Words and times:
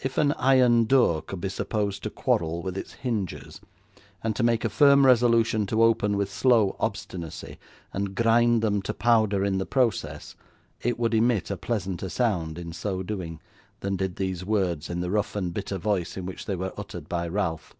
If 0.00 0.18
an 0.18 0.32
iron 0.32 0.84
door 0.84 1.22
could 1.22 1.40
be 1.40 1.48
supposed 1.48 2.02
to 2.02 2.10
quarrel 2.10 2.60
with 2.60 2.76
its 2.76 2.92
hinges, 2.92 3.58
and 4.22 4.36
to 4.36 4.42
make 4.42 4.66
a 4.66 4.68
firm 4.68 5.06
resolution 5.06 5.64
to 5.68 5.82
open 5.82 6.18
with 6.18 6.30
slow 6.30 6.76
obstinacy, 6.78 7.58
and 7.90 8.14
grind 8.14 8.60
them 8.60 8.82
to 8.82 8.92
powder 8.92 9.42
in 9.42 9.56
the 9.56 9.64
process, 9.64 10.36
it 10.82 10.98
would 10.98 11.14
emit 11.14 11.50
a 11.50 11.56
pleasanter 11.56 12.10
sound 12.10 12.58
in 12.58 12.74
so 12.74 13.02
doing, 13.02 13.40
than 13.80 13.96
did 13.96 14.16
these 14.16 14.44
words 14.44 14.90
in 14.90 15.00
the 15.00 15.10
rough 15.10 15.34
and 15.34 15.54
bitter 15.54 15.78
voice 15.78 16.18
in 16.18 16.26
which 16.26 16.44
they 16.44 16.54
were 16.54 16.74
uttered 16.76 17.08
by 17.08 17.26
Ralph. 17.26 17.74